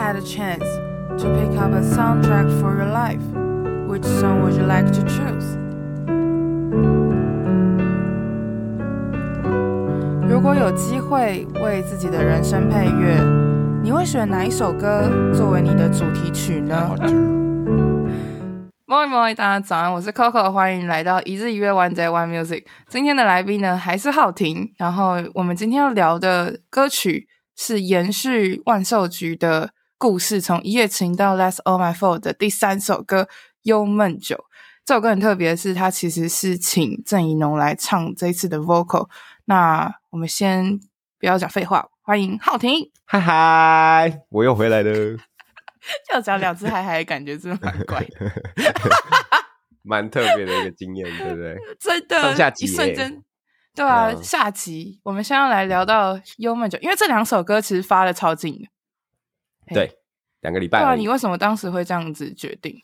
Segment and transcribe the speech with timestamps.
[0.00, 0.64] had a chance
[1.22, 3.20] to pick up a soundtrack for your life,
[3.86, 5.58] which song would you like to choose?
[10.26, 13.20] 如果有机会为自己的人生配乐，
[13.82, 16.96] 你会选哪一首歌作为你的主题曲呢
[18.86, 22.64] ？mọi mọi，大家早安，我是 Coco，欢迎来到一日一月 One Day One Music。
[22.88, 33.24] 今天的来宾呢还是浩婷，然后我们今天要聊的歌曲是延续万寿菊的故事，从一夜情到 That's All My Fault 的第三首歌
[33.64, 34.34] 《幽闷酒》。
[34.82, 39.10] 这首歌很特别的是，它其实是请郑宜农来唱这一次的 vocal。
[39.44, 40.80] 那我们先
[41.18, 42.90] 不要讲废话，欢迎浩婷。
[43.04, 44.90] 嗨嗨，我又回来了。
[46.10, 48.32] 要讲两次嗨嗨，感觉真的蛮怪的，
[49.84, 51.58] 蛮特别的一个经验，对不对？
[51.78, 53.22] 真的，上下集一瞬间，
[53.74, 58.66] 对啊，嗯、下集我们先要来聊到《幽闷酒》，因为这两首歌其实发的超近的，
[59.74, 59.90] 对，
[60.40, 60.80] 两个礼拜。
[60.80, 62.82] 对啊，你为什么当时会这样子决定？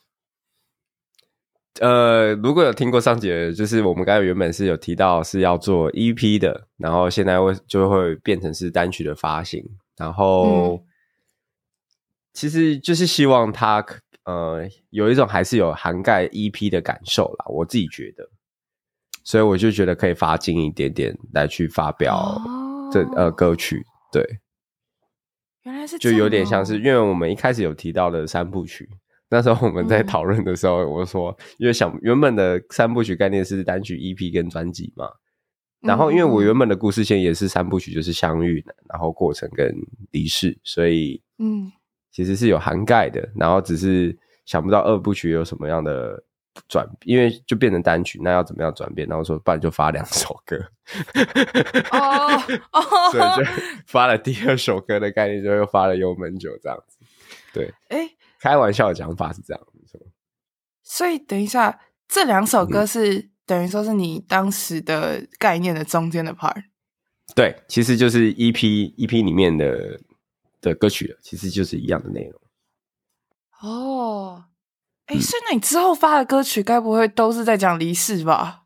[1.79, 9.63] 呃，如果有听过上节，就是我们刚才原本是有提到是要做 EP 的，然后现在会就会变成是单曲的发行，
[9.97, 10.75] 然后。
[10.75, 10.83] 嗯
[12.33, 13.83] 其实就是希望他
[14.25, 18.29] 呃有一种还是有涵盖 EP 的感受啦，我自己觉得，
[19.23, 22.39] 所以我就觉得可以发近一点点来去发表
[22.91, 24.23] 这、哦、呃歌曲，对，
[25.67, 28.89] 原来是就有点像是，因为我们一开始有提到的三部曲，
[29.29, 35.09] 那时候我们在讨论的时候，嗯、我说因为想原本的三部曲概念是单曲、EP 跟专辑嘛，
[35.81, 39.75] 然后因为我原本的故事线也是三部曲，就是相遇，然后过程跟
[40.11, 41.71] 离世，所以嗯。
[42.09, 46.23] 其实是有涵盖的，然后只是想不到二部曲有什么样的
[46.67, 49.07] 转，因为就变成单曲，那要怎么样转变？
[49.07, 50.57] 然后说不然就发两首歌，
[51.91, 52.35] 哦
[52.71, 53.51] 哦， 所以就
[53.85, 56.97] 发了第二首歌的概念，就又发了《油门酒》这样子。
[57.53, 59.99] 对，哎、欸，开玩笑的讲法是这样子，
[60.83, 66.63] 所以等一下，这两首歌是、嗯、等于说是你当时的概念的中间的 part。
[67.35, 68.55] 对，其实就是 EP
[68.95, 69.99] EP 里面的。
[70.59, 72.41] 的歌曲了，其实就是一样的内容。
[73.61, 74.45] 哦，
[75.07, 78.63] 哎、欸，所以那你之后发的歌曲，该不会都是在讲离世吧？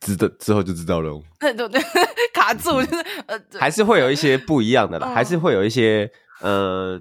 [0.00, 1.22] 知道之后就知道了。
[1.38, 1.80] 对 对对，
[2.32, 6.10] 卡住就是呃，还是会有一些不一样的啦，哦、还是会有一些
[6.40, 7.00] 呃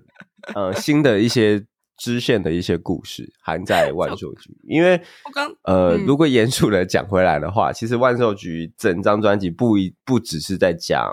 [0.56, 1.66] 呃新的一些
[1.98, 4.58] 支线的一些故事含在万寿菊。
[4.68, 5.02] 因为
[5.34, 11.10] 刚呃，嗯、如果严肃的讲回来的话，其实万寿菊整张专辑不一不只是在讲。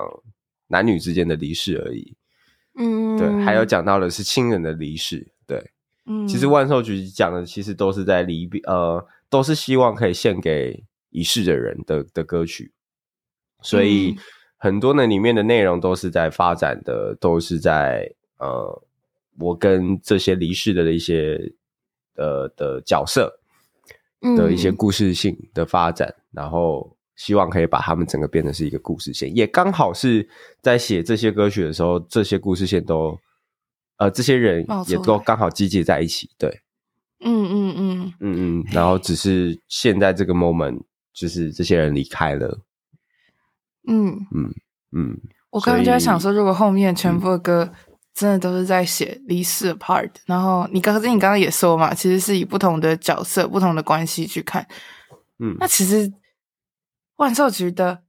[0.68, 2.16] 男女之间的离世而已，
[2.76, 5.70] 嗯，对，还有讲到的是亲人的离世，对，
[6.06, 12.72] 嗯，其实万寿菊讲的其实都是在离别，呃，都是希望可以献给已逝的人的的歌曲，
[13.60, 14.16] 所以
[14.56, 18.82] 很多呢里面的内容都是在发展的，都是在呃，
[19.38, 21.52] 我跟这些离世的一些
[22.16, 23.38] 呃的角色
[24.36, 24.72] 的一些。
[24.72, 26.92] 故事性的发展，嗯，然后。
[27.16, 30.28] 希望可以把他们整个变成是一个故事线，也刚好是
[30.60, 33.18] 在写这些歌曲的时候，这些故事线都，
[33.96, 36.30] 呃，这些人也都刚好集结在一起。
[36.38, 36.62] 对，
[37.20, 42.60] 嗯嗯嗯嗯嗯，然后只是现在这个 moment，就是这些人离开了。
[43.86, 44.54] 嗯嗯
[44.92, 45.20] 嗯，
[45.50, 47.72] 我刚刚就在想说，如果后面全部的歌
[48.14, 54.66] 真的都是在写离世的 part，、嗯、然后你刚刚你刚刚也说嘛，其实是以不同的角色、不同的关系去看。
[55.38, 56.12] 嗯，那其实。
[57.16, 58.02] 万寿菊的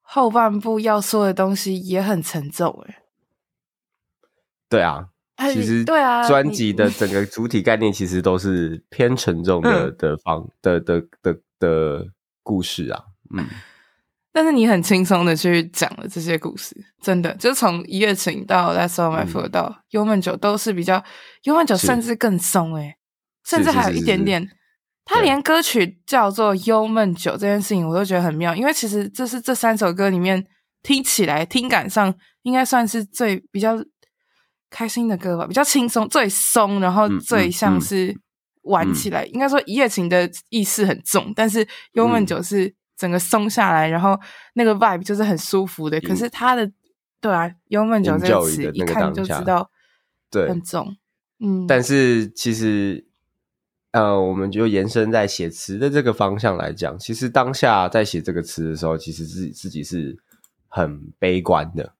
[0.00, 3.02] 后半部要说的东西也很沉重，哎，
[4.68, 5.09] 对啊，
[5.48, 12.06] 其实对啊，专辑的整个主体概念其实都是偏沉重的的方的的的的
[12.42, 13.04] 故事啊，
[13.36, 13.46] 嗯，
[14.32, 21.02] 但是你很轻松的去讲了这些故事，真的，就从一夜情到 That's All My Fault 到忧闷酒都是比较
[21.44, 22.96] 忧闷酒，甚至更松，哎，
[23.44, 24.48] 甚至还有一点点。
[25.04, 30.46] 他连歌曲叫做《忧闷酒》这件事情，我都觉得很妙，因为其实这是这三首歌里面
[30.84, 33.76] 听起来听感上应该算是最比较
[34.70, 38.16] 开心的歌吧，比较轻松、最松，然后最像是
[38.62, 39.24] 玩起来。
[39.24, 44.18] 嗯嗯嗯、应该说一夜情的意识很重，但是《幽闷酒》是整个松下来，然后
[44.54, 45.98] 那个 vibe 就是很舒服的。
[45.98, 46.70] 嗯、可是他的
[47.20, 49.70] 对啊，《幽闷酒》这个词一看就知道
[50.30, 50.96] 对很重，
[51.40, 53.06] 嗯，但是其实。
[53.92, 60.16] 呃，我们就延伸在写词的这个方向来讲，其实当下在写这个词的时候，其实自己自己是
[60.68, 61.92] 很悲观的，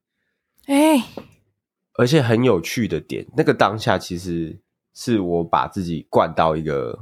[0.67, 1.05] 哎、欸，
[2.01, 4.59] 而且很有趣的点，那个当下其实
[4.95, 6.99] 是我把自己灌到一个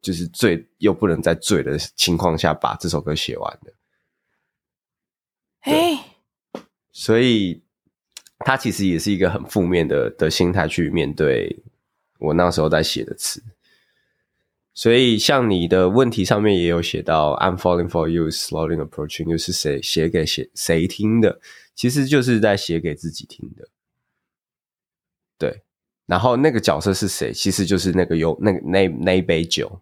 [0.00, 3.74] 就是醉又不能再醉的情况下，把这首歌写完的，
[5.60, 6.04] 哎，欸、
[6.90, 7.62] 所以
[8.38, 11.54] 他其实也是一个很负面的的心态去面对
[12.18, 13.42] 我那时候在写的词。
[14.72, 21.38] 所以，像你的问题上面也有写到 "I'm falling for you, slowly approaching"，又是谁写给谁谁听的？
[21.74, 23.68] 其实就是在写给自己听的。
[25.38, 25.62] 对，
[26.06, 27.32] 然后那个角色是谁？
[27.32, 29.80] 其实就是那个有那个那那一杯酒。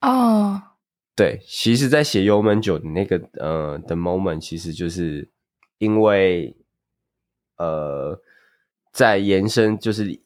[0.00, 0.60] 哦，oh.
[1.14, 5.30] 对，其实，在写幽门酒的那个呃的 moment，其实就是
[5.78, 6.56] 因为
[7.56, 8.20] 呃，
[8.92, 10.20] 在延伸就是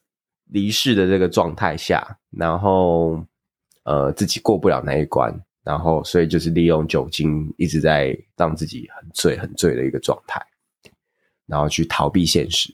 [0.47, 3.25] 离世的这个状态下，然后。
[3.85, 5.35] 呃，自己过不了那一关，
[5.65, 10.41] 然后所以就是利用酒精一直在让自己很醉、很醉的一个状态，
[11.47, 12.73] 然后去逃避现实，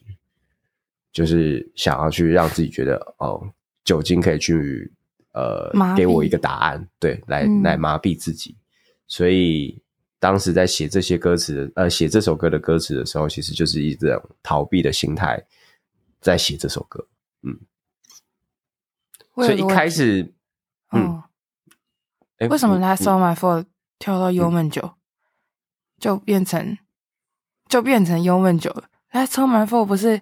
[1.17, 3.43] 就是想要去让自己觉得哦，
[3.85, 4.93] 酒精可以去
[5.33, 8.51] 呃给我一个答案，对，来来麻痹自己。
[8.51, 8.61] 嗯、
[9.07, 9.83] 所以
[10.19, 15.43] 当时在写这些歌词，呃，写这首歌的歌词的时候，其实就是一种逃避的心态
[16.21, 17.09] 在写这首歌。
[17.41, 17.59] 嗯，
[19.37, 20.35] 所以一开始。
[20.93, 21.23] 嗯，
[22.41, 23.63] 欸、为什么《Last Song My Fault》
[23.99, 24.97] 跳到幽闷酒，嗯、
[25.99, 26.77] 就变成
[27.71, 28.85] 就变成幽闷酒了？
[29.19, 30.21] 《Last Song My Fault》不是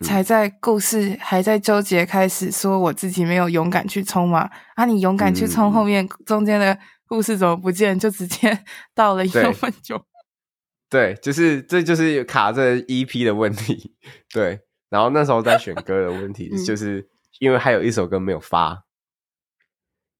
[0.00, 4.50] 才在故事还在纠结开始，说我自己没有勇敢去冲嘛？
[4.74, 7.98] 啊，你勇敢去冲，后面中间的故事怎么不见？
[7.98, 8.64] 就直接
[8.94, 10.02] 到了幽闷酒。
[10.88, 13.94] 对，就是这就是卡这 EP 的问题。
[14.32, 17.08] 对，然后那时候在选歌的问题， 就是
[17.38, 18.84] 因为还有一首歌没有发。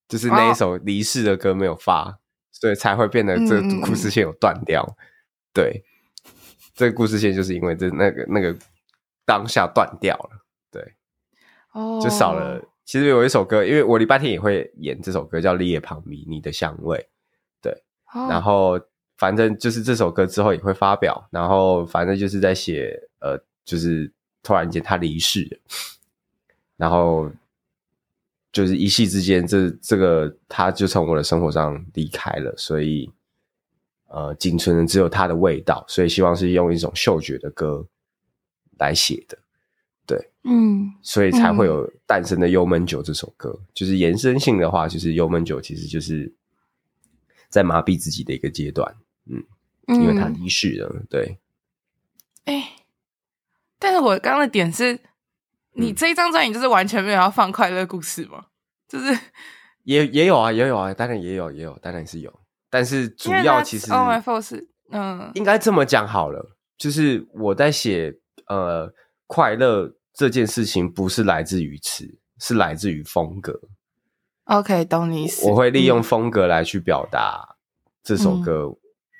[0.08, 2.18] 就是那一首离世的歌没有发，哦、
[2.50, 4.82] 所以才会变得这故事线有断掉。
[4.82, 4.96] 嗯、
[5.54, 5.84] 对，
[6.74, 8.52] 这个故事线就是因为这那个那个
[9.30, 10.44] 当下断掉了。
[10.72, 10.94] 对，
[11.70, 12.60] 哦，就少了。
[12.84, 16.98] 其实有一首歌，因为我礼拜天也会演这首歌，叫《烈旁迷你的香味》。
[17.62, 17.72] 对，
[18.12, 18.80] 哦、然后
[19.16, 24.12] 反正就是这首歌之后也会发表，然后反正就是在写，呃，就是
[24.42, 25.58] 突然间他离世了，
[26.76, 27.30] 然后。
[28.52, 33.08] 就是一夕之间，这这个他就从我的生活上离开了，所以
[34.08, 37.86] 呃，仅存的只有他的味道，所以希望是用一种嗅觉的歌
[38.80, 39.38] 来写的，
[40.04, 43.50] 对，嗯，所以才会有诞生的《幽闷酒》这首歌。
[43.60, 46.34] 嗯、就是延伸性的话，就是《幽闷酒》其实就是
[47.48, 48.96] 在麻痹自己的一个阶段，
[49.26, 49.44] 嗯，
[50.00, 51.38] 因为他离世了，嗯、对。
[52.46, 52.68] 哎、欸，
[53.78, 54.98] 但是我刚刚的点是。
[55.72, 58.46] 你这一张专辑就是完全没有要放快乐故事吗？
[58.88, 59.16] 就是
[59.84, 62.40] 也也有啊，也有啊，当然也有，也有，当然是有。
[62.68, 68.18] 但是主要其实 Oh My Fault 嗯，应该这么讲好了，就是我在写
[68.50, 68.92] 呃
[69.26, 73.58] 快乐这件事情，不是来自于词，是来自于风格。
[74.44, 75.48] OK，懂你意思。
[75.48, 77.56] 我会利用风格来去表达
[78.02, 78.76] 这首歌，嗯、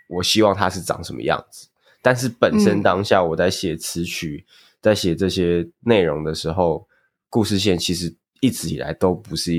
[0.09, 1.69] 我希望它是长什么样子。
[2.03, 4.45] 但是本身当下我在写词曲。
[4.47, 6.89] 嗯在写这些内容的时候，
[7.29, 9.53] 故事线其实一直以来都不是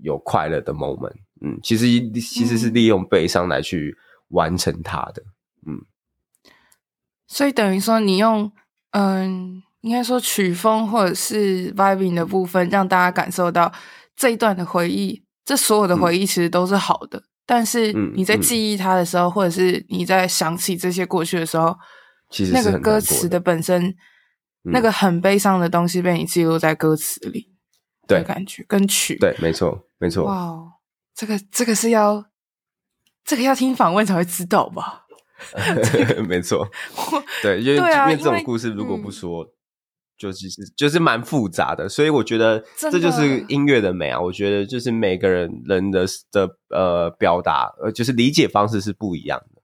[0.00, 1.84] 有快乐的 moment，嗯，其实
[2.18, 3.94] 其实是利用悲伤来去
[4.28, 5.35] 完成它的，嗯。
[7.26, 8.50] 所以等于说，你用
[8.92, 13.72] 嗯，应该说曲风或者是 vibing 的部分，让大家感受到
[14.16, 17.18] 这一段的回忆，这所有的回忆其实都是好的。
[17.18, 21.76] 嗯、但是你在记忆它的时候，嗯嗯、或者是你在想起这些过去的时候。
[22.28, 23.94] 其实那个歌词的本身，嗯、
[24.72, 27.54] 那个很悲伤的东西被你记录在歌词里，
[28.08, 30.24] 对，感觉跟曲，对，没错，没错。
[30.24, 30.58] 哇
[31.14, 32.24] 这个这个是要，
[33.24, 35.05] 这个要听访问才会知道吧？
[36.26, 36.68] 没错，
[37.42, 39.50] 对，因为对、啊、因为这种故事如果不说，嗯、
[40.18, 44.20] 就其实就是蛮复杂的，所以我觉得这就是音乐的美啊！
[44.20, 49.62] 我觉得就是每个人人的的呃表达呃，就是理解方式是不一样的，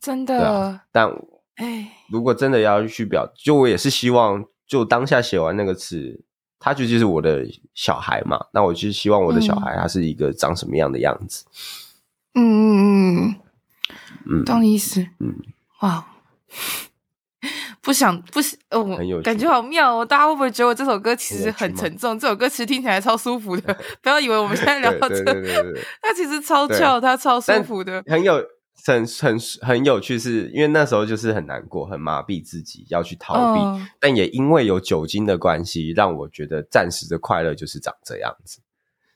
[0.00, 0.46] 真的。
[0.46, 1.08] 啊、但
[1.56, 6.22] 哎，如果真的要去表，就我也是希望，就当下写完那个词，
[6.58, 8.44] 他就就是我的小孩嘛。
[8.52, 11.46] 那我就希望我的小孩他是一个长什么样的样子。
[12.34, 13.34] 嗯嗯嗯
[14.26, 15.00] 嗯，懂你意思。
[15.20, 15.34] 嗯，
[15.82, 16.06] 哇，
[17.80, 20.04] 不 想不想，哦，很有感觉好妙哦。
[20.04, 22.18] 大家会不会觉得我这首歌其实很沉重？
[22.18, 23.76] 这首歌其实听起来超舒服的。
[24.02, 25.22] 不要以为我们现在聊到这，
[26.02, 28.42] 它其实超翘，它超舒服的，很有。
[28.86, 38.60] 很很很有趣是，是因为那时候就是很难过，很麻痹自己要去逃避，哦、但也因为有酒精的关系，让我觉得暂时的快乐就是长这样子。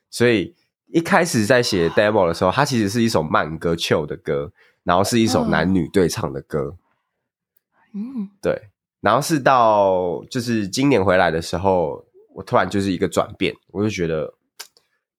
[0.09, 0.55] 所以
[0.87, 4.53] 一开始在写 demo 的时候，它其实是一首慢歌、chill 的歌，
[4.89, 6.75] 然后是一首男女对唱的歌。
[7.93, 8.71] 嗯，对。
[9.03, 12.03] 然后是到就是今年回来的时候，
[12.35, 14.33] 我突然就是一个转变，我就觉得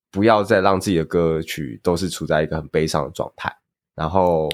[0.09, 3.55] 不要再让自己的歌曲都是处在一个很悲伤的状态。
[3.93, 4.49] 然后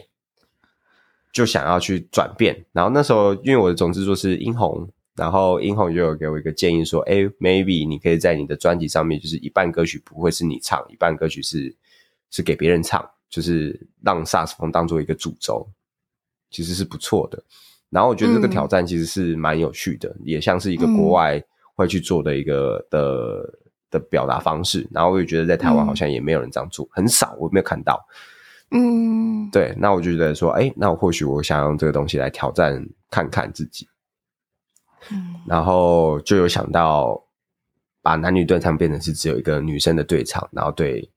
[1.32, 2.66] 就想要去转变。
[2.74, 11.74] 然后那时候因为我的总制作是殷红，然后殷红就有给我一个建议说：“哎，maybe 你可以在你的专辑上面，就是一半歌曲不会是你唱，一半歌曲是
[12.30, 15.68] 是给别人唱，就是让萨克斯风当做一个主轴，
[16.52, 17.44] 其实是不错的。”
[17.90, 21.42] 然后我觉得这个挑战其实是蛮有趣的，嗯、也像是一个国外
[21.76, 23.60] 会去做的一个的。
[23.92, 28.04] 的表达方式，然后我也觉得在台湾好像也没有人这样做，嗯、很少，我没有看到。
[28.72, 33.88] 嗯，对，那我就觉得说，哎，那我或许我想用这个东西来挑战看看自己。
[35.12, 37.24] 嗯，然后就有想到
[38.02, 41.10] 把男女对唱变成是只有一个女生的对唱，然后对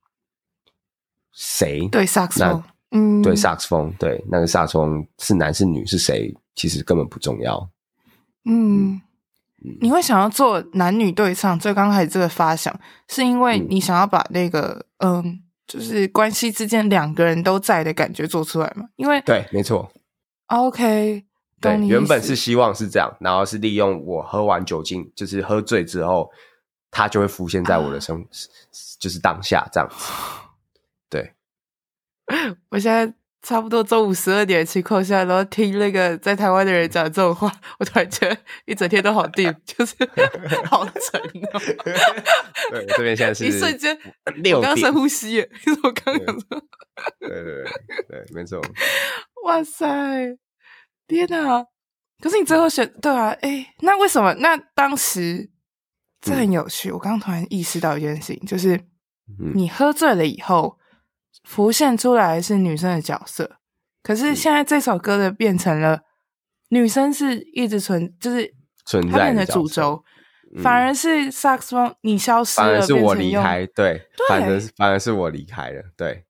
[1.38, 1.86] 谁？
[1.88, 7.70] 对萨克斯风，嗯，对萨克斯风，对那个萨克斯风是男是女是谁，其实根本不重要。
[8.44, 8.90] 嗯。
[8.90, 9.02] 嗯
[9.80, 12.72] 你会想要做男女对唱，最刚开始这个发想，
[13.08, 18.84] 是因为你想要把那个嗯，嗯，就是关系之间两个人都在的感觉做出来嘛？
[18.94, 19.90] 因为对，没错。
[20.46, 21.24] OK，
[21.60, 26.30] 对，原本是希望是这样，然后是利用我喝完酒精，就是喝醉之后，
[26.92, 28.26] 他就会浮现在我的生，啊、
[29.00, 29.96] 就是当下这样子。
[32.28, 33.12] 对， 我现在。
[33.40, 39.94] 差不多中午十二点的情况下，然后听那个在台湾的人讲这种话， 我突然觉得一整天都好定， 就是
[40.64, 41.60] 好沉哦。
[42.72, 43.96] 对，这边现在是一瞬间
[44.56, 46.62] 我刚深呼吸耶，因为我刚刚说，
[47.20, 47.64] 对对对
[48.08, 48.60] 对，没错。
[49.44, 49.86] 哇塞，
[51.06, 51.64] 天哪！
[52.20, 53.28] 可是你最后选对啊？
[53.40, 54.34] 哎，那为什么？
[54.40, 55.48] 那当时
[56.20, 56.90] 这很有趣。
[56.90, 58.78] 嗯、我刚刚突然意识到一件事情，就是
[59.54, 60.76] 你喝醉了以后。
[61.44, 63.56] 浮现出来是女生的角色，
[64.02, 66.02] 可是现在这首歌的变成了
[66.68, 68.54] 女生是一直存，就是
[68.84, 70.04] 存在的主轴，
[70.54, 74.26] 嗯、反而是萨克斯风你消失了，反而是我离开，对，对。
[74.28, 76.24] 反而是反而是我离开了，对。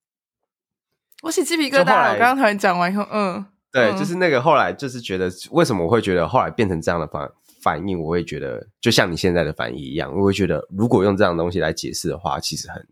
[1.22, 7.28] 我起鸡皮疙瘩，我刚刚突然讲完以后，嗯，对，就是那个后来就是觉得为什么我会觉得后来变成这样的反
[7.60, 12.86] 反应，我会觉得就像你现在的反应一样，我会觉得如果用这样的东西来解释的话，其实很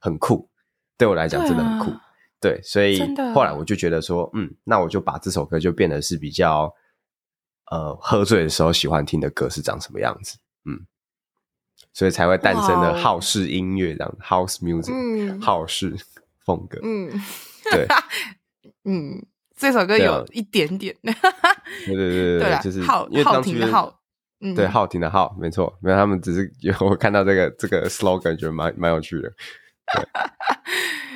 [0.00, 0.48] 很酷。
[1.00, 2.00] 对我来讲真的很酷，对，啊、
[2.40, 3.00] 对，所以
[3.34, 6.70] 后来我就觉得说，嗯，那我就把这首歌就变得是比较，
[7.70, 10.84] 呃，喝醉的时候喜欢听的歌是长什么样子，嗯，
[11.94, 15.96] 所以才会诞生了浩式音乐这样，Wow，House Music，嗯，浩式
[16.44, 17.10] 风格，嗯，
[17.70, 17.86] 对，
[18.84, 19.24] 嗯，
[19.56, 24.02] 这首歌有一点点，对对对对， 就是好好听的好，
[24.42, 29.32] 嗯，对，好听的好，没错，没有他们只是有我看到这个这个 slogan 觉得蛮蛮有趣的。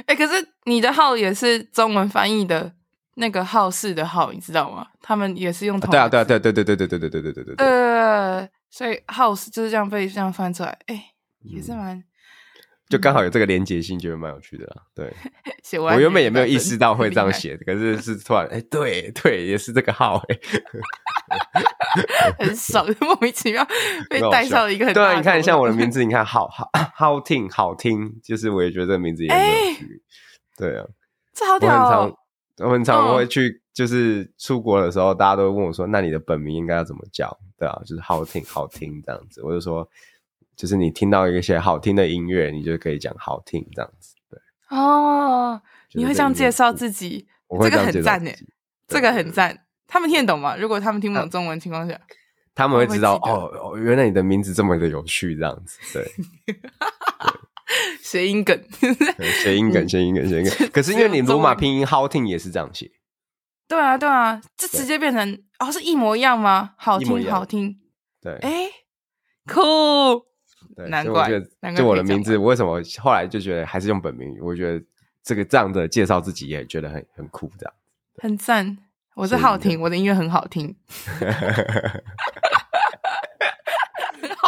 [0.06, 2.72] 哎、 欸，可是你的号也是中文翻译的
[3.14, 4.86] 那个号式的号，你知道吗？
[5.00, 7.66] 他们也是用同、啊、对啊，对啊，对对对对对对对对对对对对。
[7.66, 11.04] 呃，所以号式就是这样被这样翻出来，哎、欸，
[11.42, 12.02] 也是蛮，
[12.88, 14.82] 就刚好有这个连结性，觉得蛮有趣的啦。
[14.94, 15.12] 对，
[15.62, 20.22] 写完我原本也没有意识到会这样写，可是是突然，哎、欸，对对，也是这个号。
[22.38, 23.66] 很爽， 莫名其妙
[24.08, 24.92] 被带上了一个。
[24.92, 30.02] 对啊，你看像我的名字，你看好好好听好听，就是我也觉得这个名字也很有趣。
[30.56, 30.84] 对啊，
[31.32, 32.16] 这好屌哦！
[32.58, 39.42] 我很常我很常会去，就是出国的时候，大家都会问我说：“那你的本名应该要怎么叫？”对啊，就是好听好听这样子。
[39.42, 39.88] 我就说，
[40.56, 44.14] 就是你听到一些好听的音乐，你就可以讲好听这样子。
[44.30, 45.60] 对哦，
[45.92, 47.26] 你会这样介绍自己，
[47.62, 48.36] 这个很赞诶，
[48.86, 49.63] 这个很赞。
[49.86, 50.56] 他们听得懂吗？
[50.56, 52.00] 如果他们听不懂中文情况下，
[52.54, 56.10] 他们会知道会哦哦，原来你的名字这么的有趣，这样子对。
[58.02, 58.54] 谐音梗，
[59.42, 60.68] 谐音梗，谐音梗，谐音梗。
[60.70, 62.90] 可是因为你罗马拼音 “houting” 也是这样写，
[63.66, 66.74] 对啊，对啊，这直接变成哦，是一模一样吗？
[66.76, 67.80] 好听，好听。
[68.20, 68.68] 对，哎，
[69.46, 69.62] 酷，
[70.88, 71.28] 难怪，
[71.74, 74.36] 就我的名字，我为什么后来就觉得还是用本名？
[74.42, 74.84] 我觉得
[75.22, 77.74] 这个这样的介绍自己也觉得很很酷，这样
[78.18, 78.76] 很赞。
[79.14, 80.74] 我是好听，我的音乐很好听。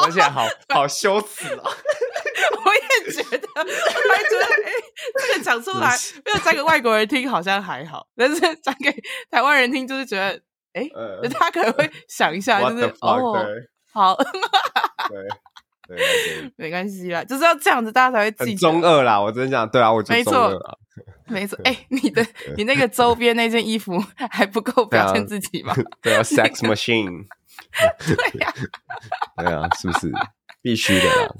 [0.05, 1.63] 而且好好羞耻哦！
[1.65, 4.71] 我也觉得，我还觉得，哎，
[5.19, 5.89] 这个讲出来
[6.25, 8.95] 没有讲给外国人听好像还好，但是讲给
[9.31, 10.41] 台湾人听，就是觉得，
[10.75, 10.89] 哎，
[11.31, 13.37] 他可能会想一下，就是哦，
[13.93, 14.15] 好，
[15.09, 15.27] 对
[15.89, 18.55] 对，没关系啦，就是要这样子，大家才会记。
[18.55, 20.79] 中二啦，我真的讲，对啊，我就中二啦。
[21.29, 22.25] 没错， 哎、欸，你的
[22.57, 23.99] 你那个周边那件衣服
[24.31, 25.75] 还不够表现自己吗？
[26.01, 27.27] 对啊，Sex Machine。
[28.07, 28.55] 对呀，
[29.37, 30.13] 对啊，是不是
[30.63, 31.37] 必须的？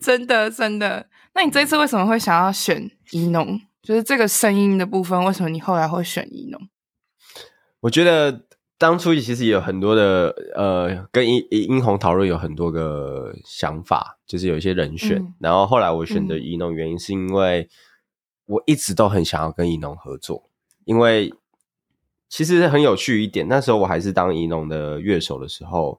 [0.00, 1.06] 真的真的。
[1.34, 3.60] 那你这次为什么会想要选宜农？
[3.82, 6.60] 就是这个声音的部分，为什么你后来会选宜农？
[7.80, 8.46] 我觉得
[8.84, 15.16] 当初其实也有很多的呃，跟英英红讨论有很多个想法，就是有一些人选。
[15.16, 17.70] 嗯、然后后来我选择宜农，原因是因为。
[18.46, 20.50] 我一直都很想要跟宜农合作，
[20.84, 21.32] 因为
[22.28, 25.98] 其实很有趣一点，那时候我还是当宜农的乐手的时候，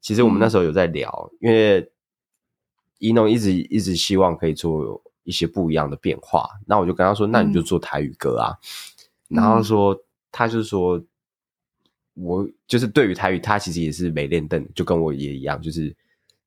[0.00, 1.92] 其实我们那时候有在聊，嗯、因为
[2.96, 8.56] 宜农一直一直希望可以做一些不一样的变化，那我就跟他说，那你就做台语歌啊，
[9.28, 9.94] 嗯、然后说
[10.30, 10.98] 他就是说，
[12.14, 15.94] 我就是对于台语，他其实也是没练邓，就跟我也一样，就是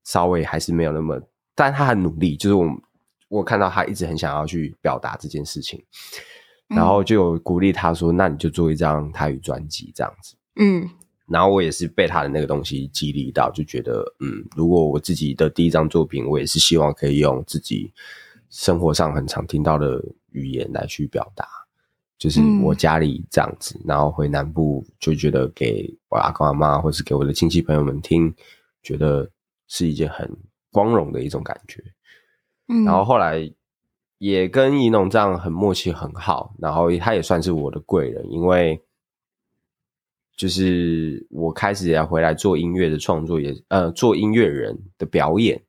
[0.04, 1.22] 稍微还是没有那么，
[1.54, 2.68] 但他很努力，就是我
[3.30, 5.84] 我看到他一直很想要去表达这件事情。
[6.68, 10.90] 然后就有鼓励他说：“那你就做一张台语专辑这样子。”嗯，
[11.28, 17.94] 然后我也是被他的那个东西激励到，就觉得嗯，如果我自己的第一张作品，我也是希望可以用自己
[18.50, 21.48] 生活上很常听到的语言来去表达，
[22.18, 28.34] 就是我家里这样子，然后回南部就觉得给我阿公阿妈，或是给我的亲戚朋友们听，
[28.84, 29.30] 觉得
[29.68, 30.30] 是一件很
[30.72, 31.84] 光荣的一种感觉。
[32.68, 33.52] 嗯，然后后来。
[34.18, 38.82] 也跟宜农这样很默契很好，然后他也算是我的贵人，因为
[40.38, 45.62] 就是我开始也要回来做音乐的创作也，也呃做音乐人的表演，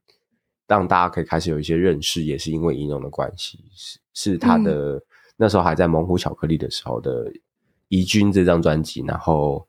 [0.68, 5.02] 让大家可以开始有一些认识，也是因为宜农的关系，是是他的、嗯、
[5.36, 7.30] 那时候还在猛虎巧克力的时候的
[7.88, 9.66] 《宜君》这张专辑，然后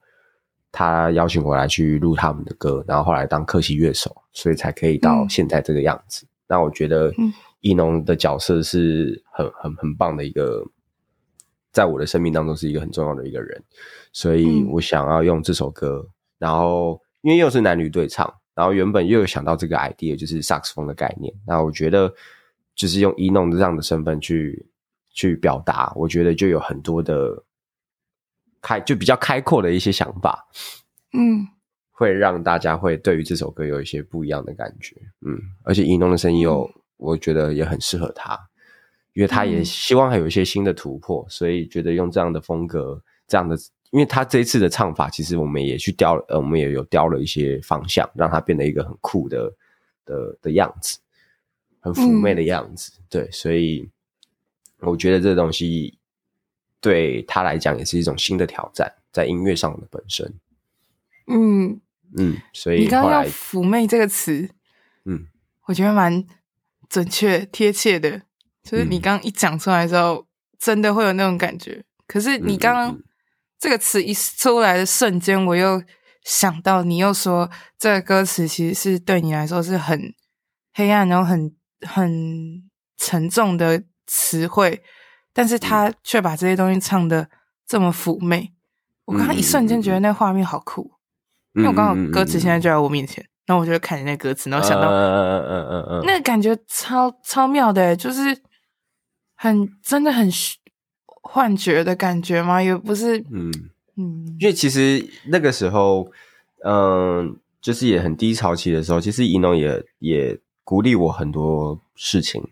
[0.72, 6.26] 他邀请我来去录他们的歌，然后后来当客席乐手，所以才可以到现在这个样子。
[6.26, 7.12] 嗯、那我觉得。
[7.18, 7.32] 嗯
[7.62, 10.64] 宜农的角色是很很很棒的一个，
[11.72, 13.60] 在我的生命当中是一个很重要的一个人，
[14.12, 22.14] 所以我想要用这首歌，嗯、然后因为又是男女对唱，然后原本又有想到这个 idea，就是萨克斯风的概念，那我觉得
[22.76, 24.64] 就是用一农的这样的身份去
[25.18, 27.42] 去表达，我觉得就有很多的
[28.62, 30.46] 开就比较开阔的一些想法，
[31.12, 31.48] 嗯，
[31.90, 34.94] 会让大家会对于这首歌有一些不一样的感觉，
[35.26, 36.70] 嗯，而且宜农的声音又。
[37.00, 38.36] 我觉得也很适合他，
[39.12, 43.56] 因为他也希望还有一些新的突破，嗯、所以觉得用这样的风格，这样的，
[43.92, 49.48] 因为他这一次的唱法，其实我们也去雕，呃，我们也有雕了一些方向，让他变得一个很酷的
[50.04, 50.98] 的的样子，
[51.78, 52.90] 很妩媚的样子。
[52.98, 53.88] 嗯、对，所以
[54.80, 55.98] 我觉得这东西
[56.80, 60.34] 对他来讲也是一种新的挑战，在音乐上的本身。
[61.26, 61.80] 嗯
[62.16, 64.50] 嗯，所以你刚刚用“妩媚”这个词，
[65.04, 65.26] 嗯，
[65.66, 66.24] 我觉得蛮。
[66.90, 68.22] 准确贴切的，
[68.62, 70.26] 就是你刚刚一讲出来的时候，嗯、
[70.58, 71.84] 真的会有那种感觉。
[72.06, 72.98] 可是你刚刚
[73.58, 75.82] 这个词一出来的瞬间，我又
[76.24, 80.14] 想到，你又说这个歌词其实是对你来说是很
[80.72, 84.82] 黑暗，然后很很沉重的词汇，
[85.32, 87.30] 但是他却把这些东西唱的
[87.64, 88.52] 这么妩媚。
[89.04, 90.90] 我刚刚一瞬间觉得那画面好酷，
[91.54, 93.24] 因为我刚好歌词现在就在我面前。
[93.46, 98.36] 然后我就会看你那歌词，然后想到，嗯嗯嗯嗯，那个感觉超超妙的，就是
[99.34, 100.28] 很真的很
[101.06, 102.62] 幻觉的感觉吗？
[102.62, 103.50] 也不是，嗯
[103.96, 106.12] 嗯，因为其实那个时候，
[106.62, 112.46] 嗯，就是也很低潮期的时候，其实宜农也也鼓励我很多事情，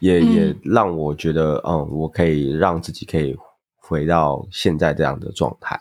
[0.00, 3.36] 也、嗯、也让我觉得，嗯，我可以让自己可以
[3.76, 5.78] 回到现在这样的状态。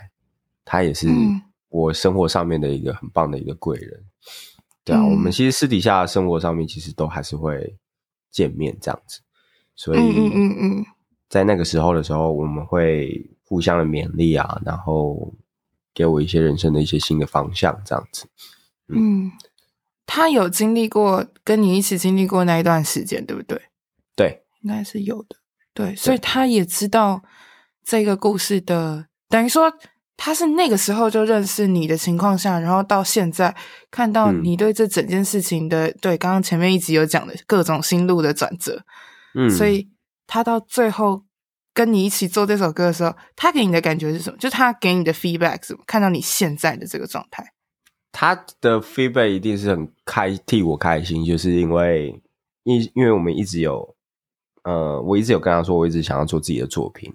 [0.64, 1.10] 他也是。
[1.10, 4.02] 嗯我生活上面的一个很棒的一个贵人，
[4.86, 7.76] 对啊，嗯、我们其实私底下生活上面其实都还是会
[8.32, 9.20] 见面这样子，
[9.76, 10.86] 所以，嗯嗯嗯，
[11.28, 15.34] 在那个时候的时候，我们会互相的勉励啊，然后
[15.94, 18.26] 给我一些人生的一些新的方向这样子。
[18.88, 19.32] 嗯，嗯，
[20.06, 23.62] 他有经历过跟你一起经历过那一段时间，对不对？
[24.62, 25.36] 对，应该是有的。
[25.74, 27.22] 对，所以他也知道
[27.84, 29.74] 这个故事的，等于说。
[30.20, 33.56] 他是那个时候就认识你的情况下，然后到现在
[33.92, 38.84] 看到你对这整件事情的，嗯、对，刚刚前面一直有讲的各种心路的转折，
[39.36, 39.88] 嗯，所以
[40.26, 41.24] 他到最后
[41.72, 44.38] 跟你一起做这首歌的时候，他给你的感觉是什么？
[44.40, 45.84] 就他给你的 feedback 是什么？
[45.86, 47.54] 看到你现在的这个状态，
[48.12, 52.20] 他的 feedback 一定是很开，替我开心，就是因为
[52.64, 53.96] 因因为我们一直有，
[54.68, 57.14] 呃，我一直有跟他说，我一直想要做自己的作品，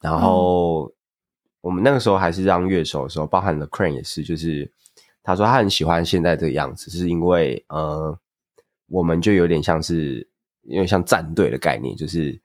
[0.00, 0.86] 然后。
[0.86, 0.92] 嗯
[1.64, 4.70] 我们那个时候还是让乐手的时候，包含了 Crane 也是，就是
[5.22, 8.14] 他说他很喜欢现在这个样子，是因为呃，
[8.88, 10.28] 我们就有点像是，
[10.64, 12.38] 因为像战队的概念，就是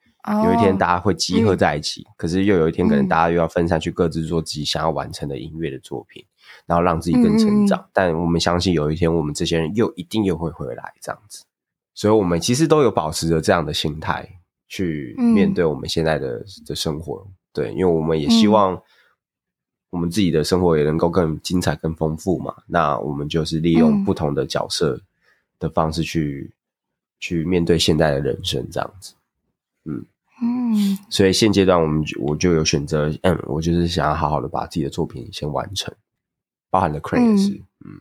[0.46, 6.26] 有一天大家会集合在一起，哦、可是又有一天可能大家又要分散去各自做自己想要完成的音乐的作品，
[6.66, 7.78] 然后让自己更成长。
[7.78, 11.44] 嗯、但我们相信有一天我们这些人又一定又会回来这样子，
[11.94, 14.39] 所以我们其实都有保持着这样的心态
[14.70, 18.82] 去面对我们现在的的生活，对，因为我们也希望。
[19.92, 22.54] 我们自己的生活也能够更精彩、更丰富嘛？
[22.68, 25.02] 那我们就是利用不同的角色
[25.58, 26.54] 的方式去、嗯、
[27.20, 29.16] 去面对现在的人生，这样子。
[29.86, 30.06] 嗯
[30.44, 35.92] 嗯，嗯，所以现阶段我们我就有选择，嗯，我就是想要好好的把自己的作品先完成，
[36.70, 37.50] 包含了 Crane 也是，
[37.84, 38.00] 嗯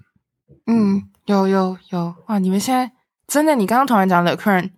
[0.67, 2.39] 嗯，嗯，有有有哇！
[2.39, 2.93] 你们现在
[3.27, 4.73] 真的，你刚刚突然讲的 Crane，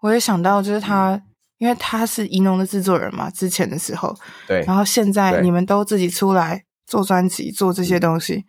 [0.00, 1.22] 我也想到就是他，嗯、
[1.60, 4.12] 因为他是宜农的制作人嘛，之前的时候，
[4.48, 8.44] 对，然后现在你们都自己出来做专辑，做这些东西，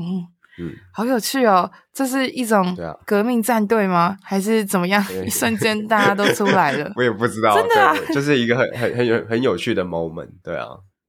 [0.00, 0.26] 嗯。
[0.56, 1.68] 嗯，好有趣哦！
[1.92, 3.98] 这是一种革命战队吗？
[3.98, 5.04] 啊、还是怎么样？
[5.26, 10.68] 一瞬间大家都出来了， 我也不知道，真的、啊，就是一个很很很有很有趣的 moment，对啊，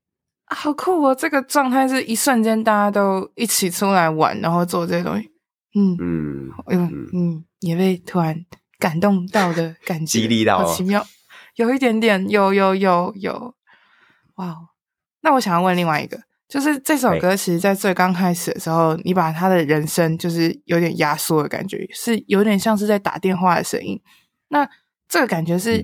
[0.50, 1.13] 好酷哦！
[1.13, 5.30] 这个状态是一瞬间大家都一起出来玩，然后做这些东西，
[5.80, 8.36] 嗯嗯，哎呦嗯，嗯，也被突然
[8.80, 11.06] 感动到的感觉，激励到，好奇妙，
[11.56, 13.56] 有一点点，有有有有，
[14.36, 14.56] 哇！
[15.22, 16.22] 那我想要问另外一个。
[16.48, 24.00] 就是这首歌，其实，在最刚开始的时候，你把他的人声就是有点压缩的感觉，是有点像是在打电话的声音。
[24.50, 24.70] 那
[25.10, 25.78] 这个感觉是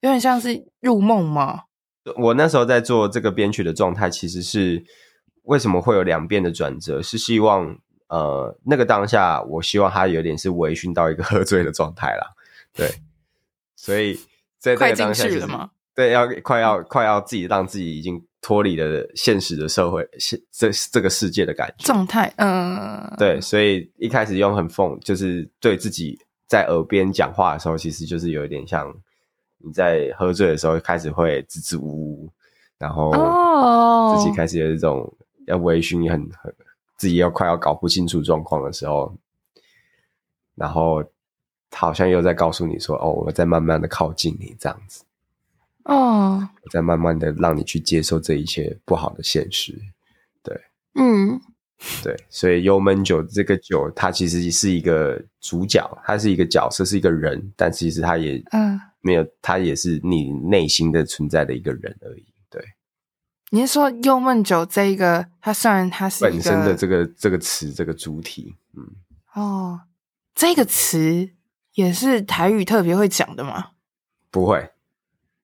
[0.00, 1.62] 有点像是入梦吗？
[2.16, 4.84] 我那时候在做这个编曲的状态，其实是
[5.44, 7.00] 为什么会有两遍的转折？
[7.00, 7.78] 是希望
[8.08, 12.32] 呃，那个当下，我希望他有点是微醺到一个 喝醉的状态啦。
[12.74, 12.96] 对，
[13.76, 14.18] 所以
[14.60, 15.46] 在这个当下，就是，
[15.96, 18.24] 对，要快要快要自己让自己已经。
[18.42, 26.18] 脱离了现实的社会，现这这个世界的感觉状态，嗯，对，所以一开始用很讽，就是对自己
[26.48, 28.90] 在耳边讲话的时候，其实就是有一点像
[29.58, 32.32] 你在喝醉的时候开始会支支吾吾，
[32.78, 35.14] 然后自己开始有一种
[35.46, 36.50] 要微醺，很很
[36.96, 39.14] 自己要快要搞不清楚状况的时候，
[40.54, 41.04] 然后
[41.72, 45.04] 好像又在告诉你说：“哦，我在慢慢的靠近你，这样子。”
[45.84, 49.74] 哦，我在慢慢的让你去接受这一切不好的现实，
[50.42, 50.54] 对，
[50.94, 51.40] 嗯，
[52.04, 62.24] 对，所以幽闷酒这个酒，它其实是一个主角，它是一个角色，是一个人，但其实它也，嗯，没有，它也是你内心的存在的一个人而已。
[62.50, 62.62] 对，
[63.48, 68.86] 你是说幽闷酒这一个，它虽然它是本身的这个这个词这个主体，嗯，
[69.34, 69.80] 哦，
[70.34, 71.30] 这个词
[71.74, 73.70] 也是台语特别会讲的吗？
[74.30, 74.70] 不会。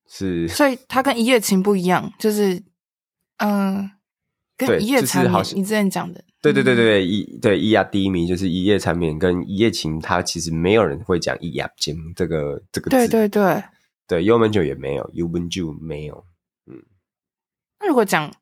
[0.09, 2.63] 是， 所以它跟一夜情不一样，就是，
[3.39, 3.91] 嗯、呃，
[4.57, 13.65] 跟一夜缠绵，就是、你之前讲的，对对对对一对一夜低迷就是一夜缠绵跟一夜情，它其实没有人会讲一夜情这个这个字，对对对，
[14.07, 16.25] 对幽门酒也没有，幽门酒没有，
[16.67, 16.85] 嗯，
[17.81, 18.33] 那如果讲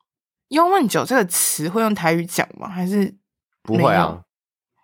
[0.48, 2.68] 幽门酒这个词，会用台语讲吗？
[2.68, 3.16] 还是
[3.62, 4.22] 不会啊？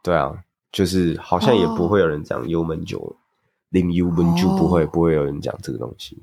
[0.02, 0.32] 对啊，
[0.72, 3.16] 就是好像也不会有人讲幽门酒，
[3.70, 6.22] 零幽门酒不会不会有人讲这个东西。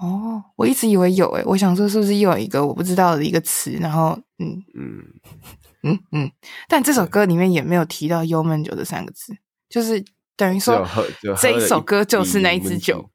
[0.00, 5.04] 哦，我一直以为有诶，我想说是不是又有一个我不知道的一个词，然后嗯嗯。
[5.82, 6.28] 嗯嗯，
[6.68, 9.32] 但这首歌里面也没有提到“幽闷酒”这三个字，
[9.68, 10.84] 就是等于说
[11.40, 13.08] 这一首歌就是那一支酒，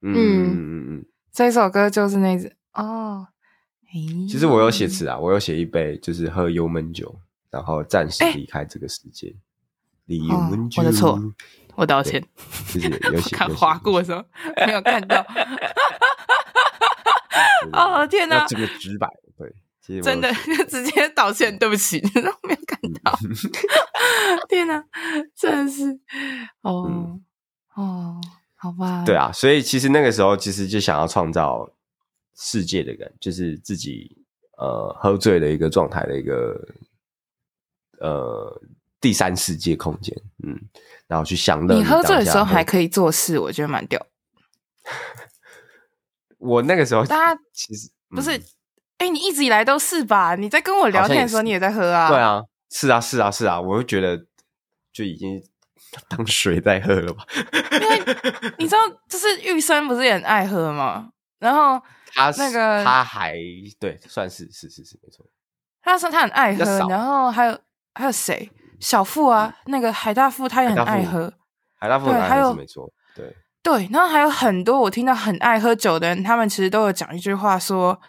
[0.00, 3.26] 嗯嗯嗯，这一首歌就是那支哦。
[4.28, 7.12] 其实我有写词啊，我有写一杯，就是喝幽闷酒，
[7.50, 9.36] 然后暂时离开这个世界。
[10.06, 11.20] 离幽闷酒，我的错。
[11.76, 12.20] 我道歉，
[12.74, 14.24] 就是有 写，看划过的时候
[14.66, 15.24] 没有看到。
[17.72, 19.08] 哦天哪，这么直白，
[19.38, 19.54] 对，
[20.02, 20.28] 真的
[20.68, 22.32] 直接道歉，对不起，没有
[22.66, 23.16] 看到。
[24.48, 24.84] 天哪，
[25.36, 26.00] 真的是，
[26.62, 27.24] 哦、嗯、
[27.76, 28.20] 哦，
[28.56, 29.04] 好吧。
[29.06, 31.70] 对啊，所以其实那个时候其实就想要创造
[32.36, 34.24] 世界的感，就是自己
[34.58, 36.60] 呃喝醉的一个状态的一个
[38.00, 38.60] 呃
[39.00, 40.58] 第三世界空间，嗯。
[41.06, 41.74] 然后去享乐。
[41.74, 44.06] 你喝醉的时候还可以做事，我觉得蛮屌。
[46.38, 48.30] 我那个时候，大家其实不是，
[48.98, 50.36] 哎、嗯，你一直以来都是吧？
[50.36, 52.08] 你在跟我聊天的时候，你也在喝啊？
[52.08, 54.24] 对啊，是啊，是啊，是啊，我就觉得
[54.92, 55.42] 就已经
[56.08, 57.26] 当水在喝了吧。
[57.72, 61.10] 因为你知道，就是玉生不是也很爱喝吗？
[61.40, 61.82] 然后
[62.14, 63.34] 他那个他还
[63.80, 65.26] 对，算是是是是没错。
[65.82, 67.58] 他说他很爱喝，然后还有
[67.94, 68.50] 还有谁？
[68.78, 71.32] 小富啊，那个海大富他也很爱喝，
[71.78, 78.00] 海大富对，还有没错，对对，然后还有很多我听到很爱喝酒的人，他们其实都有讲一句话说，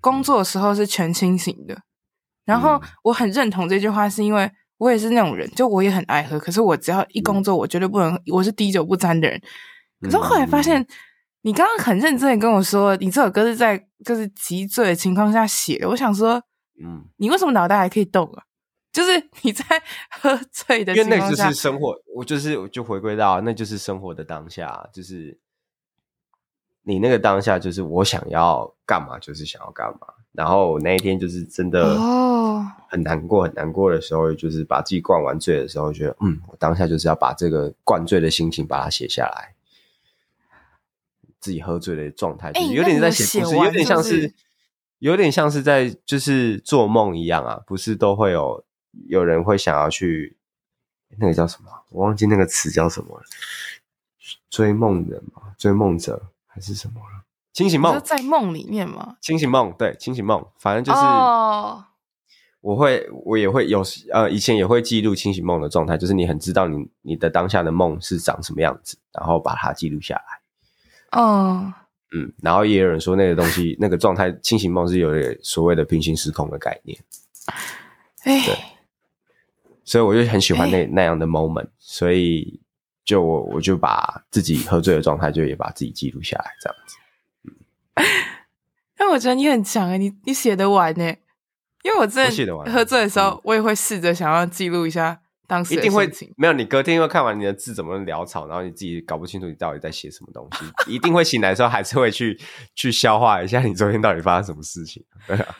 [0.00, 1.80] 工作的时候是全清醒的。
[2.44, 9.40] 然后我很认同这句话，是因为我也是那种人，就我也很爱喝，可是我只要一工作，我绝对不能，我是滴酒不沾的人。
[10.00, 10.84] 可是后来发现，
[11.42, 16.42] 你刚刚很认真的跟我说，你这首歌是在就是极醉的情况下写的，我想说，
[16.84, 18.42] 嗯，你为什么脑袋还可以动啊？
[18.96, 19.62] 就是你在
[20.10, 25.38] 喝醉的因为那就是生活，我就是我就回归到那就是生活的当下，就是
[26.84, 30.06] 你那个当下，就是我想要干嘛，就是想要干嘛。
[30.32, 39.54] 然后那一天就是真的哦，很难过，很难过的时候，就是把自己灌完醉的时候，觉得嗯，我当下就是要把这个灌醉的心情把它写下来。
[41.38, 44.34] 自己喝醉的状态，就是有点在写故事，有点像是
[44.98, 48.64] 有点像是在就是做梦一样啊，不是都会有
[49.08, 50.36] 有人会想要去
[51.18, 51.70] 那个叫什么？
[51.90, 53.24] 我忘记那个词叫什么了，
[54.50, 57.24] 追梦人嘛，追梦者还是什么了？
[57.52, 59.16] 清醒梦，在梦里面吗？
[59.20, 60.98] 清醒梦，对，清醒梦，反正就是。
[60.98, 61.80] Oh.
[62.62, 63.80] 我会，我也会有，
[64.12, 71.20] 呃，以前也会记录清醒梦的状态，就是你很知道你你的当下的梦是长什么样子，然后把它记录下来。
[71.20, 71.72] 哦，
[72.12, 76.98] 嗯，然后也有人说那个东西，那个状态，清醒梦是有点所谓的平行时空的概念。
[78.24, 78.58] 哎，对，
[79.86, 82.60] 所以我就很喜欢那那样的 moment，所以
[83.04, 86.96] 就我我就把自己喝醉的状态，就也把自己记录下来，这样子。
[87.44, 88.04] 嗯，
[88.98, 91.22] 但我觉得你很强诶，你你写得完诶。
[91.84, 95.72] 因为我真的喝醉的时候，我也会试着想要记录一下当时。
[95.72, 102.36] 一定会没有，你隔天会看完你的字怎么潦草，然后你自己搞不清楚你到底在写什么东西， 一定会醒来的时候还是会去
[102.74, 105.04] 去消化一下你昨天到底发生什么事情。
[105.28, 105.54] 对啊，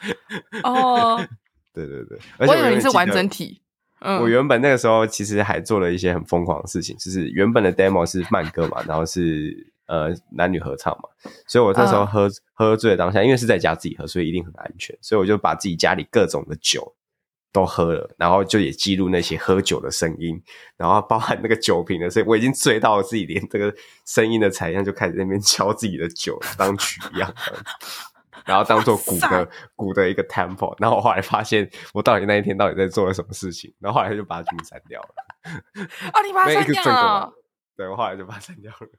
[0.65, 1.25] 哦，
[1.73, 3.63] 对对对，而且我以为你是完整体。
[4.01, 9.73] 嗯，我原本那个时候其实还做了一些很疯狂的事情，就是原本的 demo 是慢歌嘛，然后是。
[9.89, 11.09] 呃，男女合唱嘛，
[11.47, 12.39] 所以我那时候喝、uh.
[12.55, 16.93] 喝醉的当下，因为是在家自己喝，所以一定很安全，所以我就把自己家里各种的酒
[17.53, 20.43] 都喝了，然后就也记录那些喝酒的声音，
[20.77, 23.73] 然后包含那个酒瓶的声音，我已经醉到了自己连这个
[24.05, 27.33] 声音的采样就开始在那边敲自己的酒当曲一样，
[28.47, 35.09] 然后当做鼓的鼓的一个 temple，然后我后来发现我到底那一天到底在做了什么事情，然后后来就把它全部删掉了。
[36.15, 37.33] 哦，你把它 删掉了？
[37.77, 38.89] 对，我后来就把它删掉了。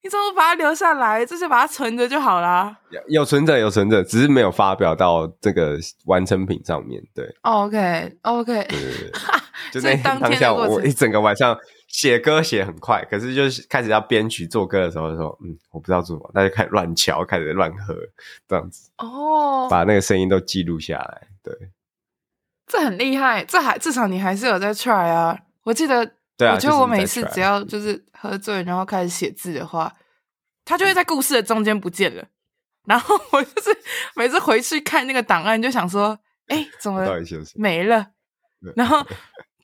[0.00, 1.26] 你怎么把它留下来？
[1.26, 2.78] 这就把它存着就好啦。
[2.90, 7.02] 有有存着，有存着，只是没有发表到这个完成品上面。
[7.12, 9.12] 对，OK，OK，对对对，
[9.72, 17.94] 就那当，当下我一整个晚上写歌写很快，可是就是开始要编曲做歌的时候，就说嗯，我不知道做什么，那就开始乱敲，开始乱喝，
[18.46, 21.28] 这样子哦，oh, 把那个声音都记录下来。
[21.42, 21.52] 对，
[22.66, 25.38] 这很厉害，这还至少你还是有在 try 啊。
[25.64, 26.14] 我记得。
[26.36, 29.92] 对啊，我觉得我每次只要就是喝醉，然后开始写字的话，
[30.64, 32.24] 他就会在故事的中间不见了。
[32.86, 33.76] 然后我就是
[34.14, 37.04] 每次回去看那个档案，就想说：“哎，怎么
[37.56, 38.06] 没了？”
[38.76, 39.04] 然后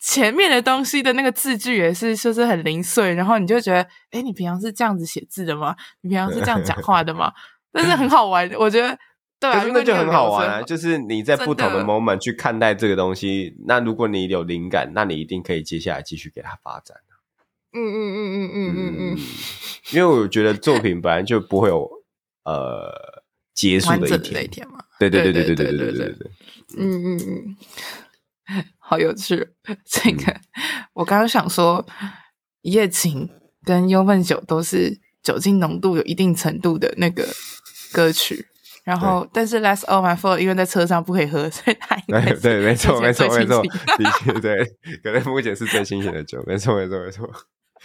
[0.06, 3.14] 前面的东西的那个字句也是，就是很零碎。
[3.14, 3.80] 然后你就觉得
[4.12, 5.74] ：“哎，你平常是这样子写字的吗？
[6.02, 7.32] 你平常是这样讲话的吗？”
[7.72, 8.98] 但是很好玩， 我觉得。
[9.40, 10.62] 对啊，那就很好玩啊！
[10.62, 16.96] 就是你在不同的 moment 去看待这个东西，那如果你有灵感，那你一定可以接下来继续给它发展。
[17.72, 19.18] 嗯嗯嗯嗯嗯嗯嗯，
[19.90, 21.86] 因为我觉得作品本来就不会有
[22.44, 24.78] 呃结束的一天，一天嘛。
[24.98, 26.30] 对对对对对对对对对对。
[26.78, 27.56] 嗯嗯嗯，
[28.78, 29.48] 好有趣。
[29.84, 30.34] 这个
[30.92, 31.84] 我刚刚想说，
[32.62, 33.28] 一夜情
[33.64, 37.26] 跟幽闷酒都是酒精浓度有一定程度的那个
[37.92, 38.46] 歌曲。
[38.84, 44.62] 然后，但是 Last all my fault，因为在车上不可以喝，所以他应该对，对，没错，没错，没错，的确对，
[45.02, 47.26] 可能目前是最新鲜的酒，没错，没错，没错。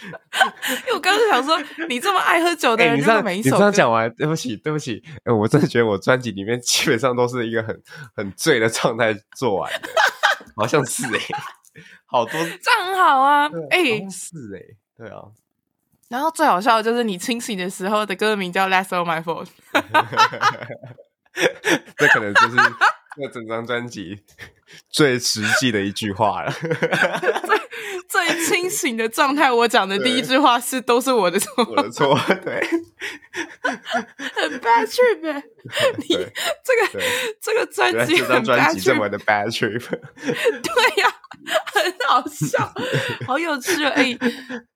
[0.00, 7.82] 因为我刚刚想说，你这么爱喝酒的人，欸、你这样每一首你这样讲完，对不起，对不起，哎，我真的觉得我专辑里面基本上都是一个很
[8.14, 9.88] 很醉的状态做完的，
[10.60, 11.34] 好像是哎、欸，
[12.04, 15.22] 好多这样很好啊，哎，是哎、欸，对啊。
[16.10, 19.48] 然后最好笑的就是你清醒的时候的歌名叫《That's All My Fault》，
[21.96, 22.56] 这可能就是
[23.16, 24.22] 这整张专辑
[24.90, 26.52] 最实际的一句话了。
[26.52, 27.58] 最
[28.10, 32.60] 最清醒的状态，我讲的第一句话是都是我的错，我的错， 对，
[33.62, 35.44] 很 bad trip 欸。
[35.98, 37.00] 你这个
[37.40, 41.14] 这个专辑很 bad 这么的 bad trip， 对呀。
[41.72, 42.70] 很好笑，
[43.26, 44.18] 好有趣哎、欸！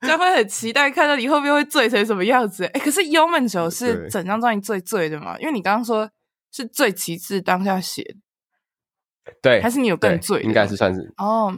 [0.00, 2.80] 将会很期待看到你后面会醉成什么样子哎、欸！
[2.80, 5.36] 可是幽闷酒是整张专辑最醉的嘛？
[5.40, 6.08] 因为你刚刚说
[6.52, 10.40] 是最极致当下写的，对，还是你有更醉？
[10.42, 11.54] 应该是算是哦，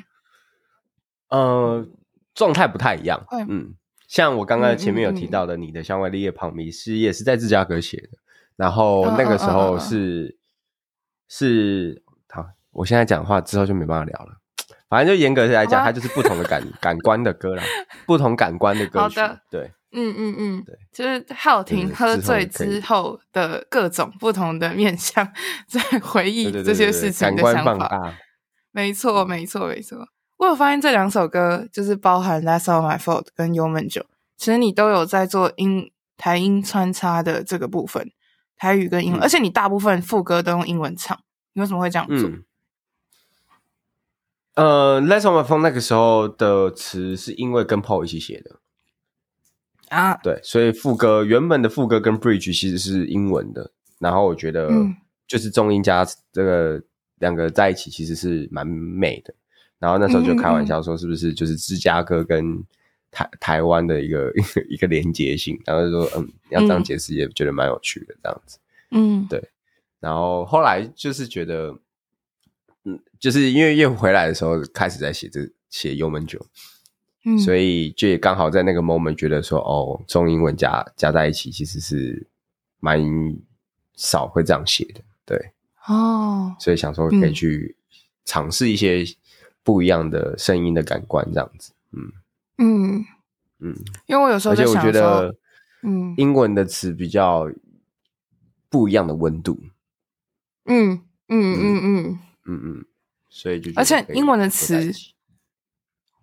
[1.29, 1.87] 呃，
[2.35, 3.25] 状态不太一样。
[3.49, 3.75] 嗯，
[4.07, 8.19] 像我刚刚前面有提到的，你的香味立叶旁迷失也是在芝加哥写的，
[8.57, 10.39] 然后那个时候是
[11.29, 14.39] 是好，我现在讲话之后就没办法聊了。
[14.89, 17.65] 反正就严格来讲，吧它就是不同的感 感官的歌啦，
[18.07, 19.19] 不同感官的歌曲。
[19.19, 25.29] 好的，对，嗯嗯嗯，对，就是浩廷喝醉之后的各种不同的面向，
[25.67, 28.15] 在回忆这些事情的想法。
[28.71, 30.07] 没错，没错，没错。
[30.37, 34.03] 我有发现这两首歌，就是包含《That's All My Fault》跟《幽闷酒》，
[34.37, 38.11] 其实你都有在做音台音穿插的这个部分，
[38.57, 41.19] 台语跟英文，嗯、而且你大部分副歌都用英文唱，
[41.55, 42.29] 你为什么会这样做？
[42.29, 42.45] 嗯。
[44.55, 48.57] 呃，Last of My Phone 那个时候的词是因为跟 Paul 一起写的，
[49.91, 54.71] 啊，对，所以副歌原本的副歌跟 bridge 其实是英文的，然后我觉得
[55.27, 56.83] 就是中英加这个
[57.19, 59.35] 两个在一起其实是蛮美的，
[59.79, 62.63] 然后那时候就开玩笑说是不是就是芝加哥跟
[63.11, 64.33] 台台湾的一个
[64.69, 68.59] 一个连结性，然后就说嗯，要这样解释也觉得蛮有趣的这样子，
[68.91, 69.51] 嗯，对，
[70.01, 71.77] 然后后来就是觉得，
[72.85, 76.45] 嗯，就是因为又回来的时候开始在写这写幽门酒。
[77.29, 82.25] 嗯、所以就也刚好在那个 moment 觉得说，哦，中英文加加在一起其实是
[82.79, 83.05] 蛮
[83.97, 85.51] 少会这样写的，对，
[85.89, 87.75] 哦，所以想说可以去
[88.25, 89.05] 尝试一些
[89.67, 92.13] 不一样的声音的感官，这样子，嗯。
[92.59, 93.05] 嗯。
[93.59, 93.75] 嗯，
[94.07, 95.35] 因为我有时候就想说，而且我觉得，
[95.83, 97.51] 嗯，英文的词比较
[98.69, 99.59] 不一样的温度，
[100.67, 101.61] 嗯嗯嗯。
[101.65, 102.19] 嗯嗯。
[102.47, 102.85] 嗯，
[103.29, 104.93] 所以就而且英文的词。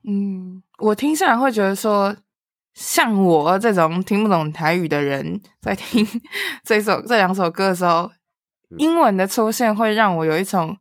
[0.05, 2.15] 嗯，我听下来会觉得说，
[2.73, 6.07] 像我这种听不懂台语的人，在听
[6.63, 8.09] 这首这两首歌的时候，
[8.77, 10.77] 英文的出现会让我有一种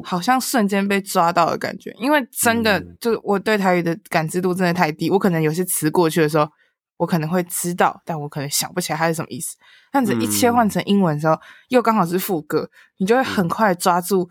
[0.00, 1.94] 好像瞬间被抓到的感觉。
[1.98, 6.48] 因为真的，就是我对台语的感知度真的太低，我可能有些词过去的时候，
[6.96, 9.56] 我可能会知道，但我可能想不起来它是什么意思。
[9.90, 11.36] 但是一切换成英文的时候，
[11.68, 14.30] 又刚好是副歌，你就会很快抓住。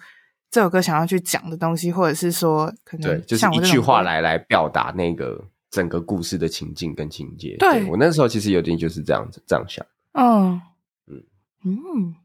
[0.50, 7.56] 这首歌想要去讲的东西，或者是说，可能对，就是一句话来来表达那个整个故事的情境跟情节。
[7.58, 9.86] 对，对我那时候其实有点就是这样子这样想。
[10.12, 10.62] 嗯
[11.08, 11.24] 嗯
[11.64, 12.16] 嗯，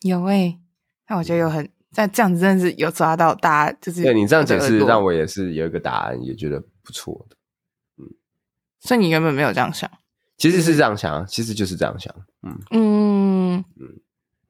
[0.00, 0.58] 有诶、欸，
[1.08, 7.36] 那我觉得有很在这样子，真的是有抓到大家，就是对你这样解释，让我也是有一个答案，也觉得不错的。
[7.98, 8.06] 嗯，
[8.80, 9.90] 所以你原本没有这样想，
[10.36, 12.14] 其实是这样想，其实就是这样想。
[12.42, 14.00] 嗯嗯嗯，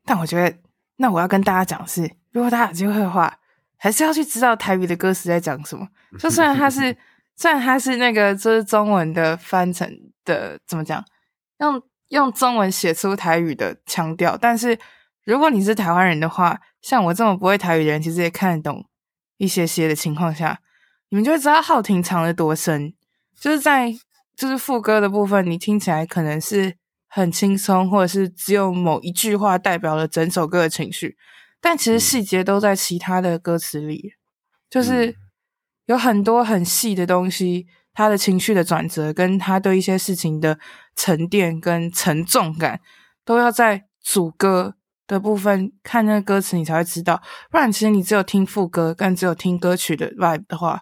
[0.04, 0.56] 但我觉得，
[0.96, 2.10] 那我要跟大家讲是。
[2.32, 3.38] 如果大家有机会的话，
[3.78, 5.88] 还是要去知道台语的歌词在讲什么。
[6.18, 6.94] 就虽然它是，
[7.36, 9.90] 虽然它是那个就是中文的翻成
[10.24, 11.02] 的，怎么讲？
[11.60, 14.78] 用用中文写出台语的腔调，但是
[15.28, 18.88] 如果你是台湾人的话，像我这么不会台语的人，其实也看得懂
[19.36, 20.58] 一些些的情况下，
[21.10, 22.94] 你们就会知道浩廷藏了多深。
[23.38, 23.92] 就是在
[24.34, 31.18] 就是副歌的部分，你听起来可能是很轻松，或者是只有某一句话代表了整首歌的情绪。
[31.60, 34.14] 但其实细节都在其他的歌词里，
[34.70, 35.14] 就是
[35.84, 40.58] 有很多很细的东西，他的情绪的转折，跟他对一些事情的
[40.96, 42.80] 沉淀跟沉重感，
[43.26, 44.76] 都要在主歌
[45.08, 47.20] 的部分看那个歌词，你才会知道。
[47.50, 50.80] 不然，其实你只有听副歌，跟只有听歌曲的 vibe 的话，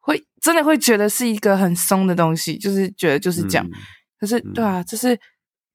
[0.00, 3.66] 会真的会觉得是一个很松的东西，就是觉得就是这样。
[4.18, 5.18] 可是，对啊，就是。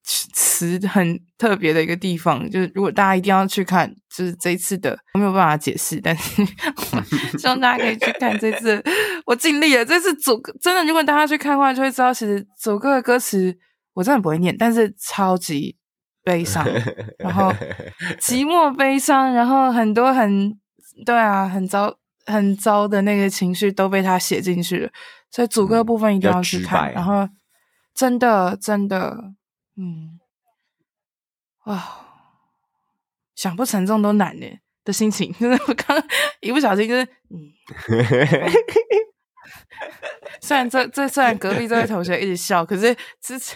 [0.04, 6.44] 词很特别的一个地方，就是如果大家一定要去看，就是这一次的，我没有办法解释，但是
[7.38, 8.84] 希望大家可以去看这次，
[9.28, 9.86] 我尽力了。
[9.86, 13.56] 这次主歌真的，如果大家去看的话，就会知道，其实主歌的歌词
[13.94, 15.78] 我真的不会念，但是超级
[16.24, 16.66] 悲伤，
[17.20, 17.52] 然后
[18.20, 20.58] 寂寞悲伤，然后很多很
[21.06, 24.92] 对啊，很糟很糟的那个情绪都被他写进去了，
[25.32, 27.28] 所以主歌部分一定要去看，然后
[27.94, 29.34] 真的真的。
[29.78, 30.20] 嗯，
[31.66, 31.82] 哇，
[33.36, 34.46] 想不沉重都难呢
[34.84, 36.04] 的心情，真 的我刚刚
[36.42, 37.40] 一不小心就是嗯，
[40.42, 43.56] 虽然这这虽然隔壁这位同学一直笑，可是这这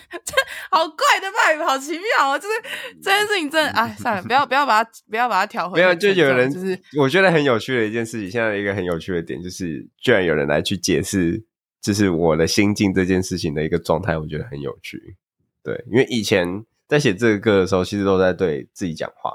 [0.72, 2.40] 好怪的 vibe，好奇妙啊！
[2.40, 2.54] 就是
[3.02, 5.80] 这件事情真的，哎，算了，不要不要把它不要把它调回。
[5.80, 8.30] 没有，就有人就是我觉得很有趣的一件事情。
[8.32, 11.44] 现在一个很有趣的点就是，居然有人来去解释，
[11.82, 15.18] 就是我的心境这件事情的一个状态，我觉得很有趣。
[15.64, 19.32] 对，因为以前在写这个歌的时候，其实都在对自己讲话，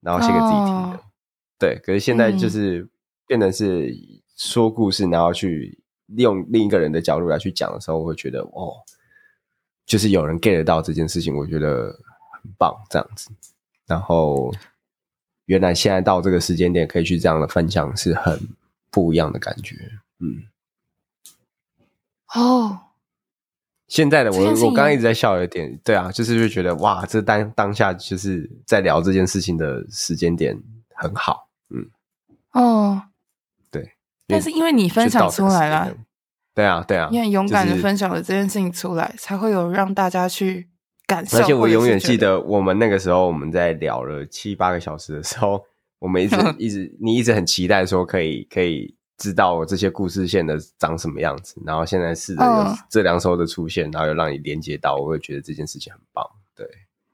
[0.00, 0.96] 然后写给自己听的。
[0.96, 1.00] Oh.
[1.58, 2.88] 对，可是现在就是
[3.26, 3.90] 变成是
[4.36, 8.74] 说故事，嗯、然后去利用另一个人的角度来去讲的时候，我会觉得哦，
[9.86, 11.90] 就是有人 get 到这件事情，我觉得
[12.42, 13.30] 很棒，这样子。
[13.86, 14.52] 然后
[15.46, 18.38] 原来现在到这个时间点可以去这样的分享，是很
[18.90, 19.76] 不一样的感觉。
[20.20, 20.44] 嗯，
[22.34, 22.68] 哦。
[22.68, 22.72] Oh.
[23.86, 30.58] 现在的我，我刚刚一直在笑，有点对啊，就是就觉得哇，这当当下就是在聊这件事情的时间点
[30.94, 31.86] 很好，嗯，
[32.52, 33.13] 哦，对，
[34.26, 35.94] 但是因为你分享出来了，
[36.54, 40.68] 对啊，对啊，你很勇敢的分享了这件事情出来，才会有让大家去
[41.06, 41.38] 感受。
[41.38, 45.64] 而且我永远记得，我们那个时候我们在聊了七八个小时的时候，
[45.98, 48.96] 我们一直 一直你一直很期待说可以可以。
[49.16, 53.94] 知道这些故事线的长什么样子，然后现在试着有这两首的出现，oh.
[53.94, 56.66] 然后又让你连接到，我会觉得这件事情很棒，对，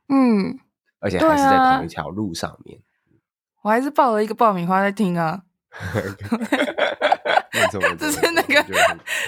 [0.08, 0.58] 嗯，
[0.98, 2.80] 而且还是在同一条路上面，
[3.60, 5.42] 我还是抱了一个爆米花在听啊，
[7.98, 8.64] 这 是那个，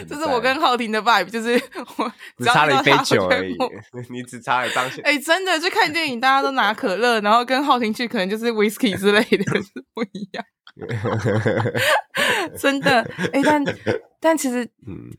[0.09, 1.61] 这是我跟浩廷的 vibe，就是
[1.97, 3.57] 我 只差了一杯酒而已，
[4.11, 5.01] 你只差了当下。
[5.05, 10.45] 哎，真的，去看电影大家都拿可乐，然后跟浩廷去可能就是 whisky 之类的，是不一样。
[12.59, 13.03] 真的，
[13.33, 13.63] 哎，但
[14.19, 14.67] 但其实，